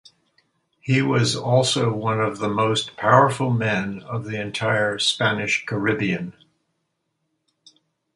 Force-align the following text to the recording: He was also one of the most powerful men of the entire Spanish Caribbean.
He 0.79 1.03
was 1.03 1.35
also 1.35 1.93
one 1.93 2.19
of 2.21 2.39
the 2.39 2.49
most 2.49 2.97
powerful 2.97 3.51
men 3.51 4.01
of 4.01 4.23
the 4.25 4.41
entire 4.41 4.97
Spanish 4.97 5.63
Caribbean. 5.67 6.33